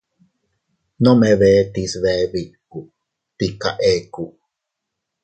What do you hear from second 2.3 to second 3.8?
biku, tika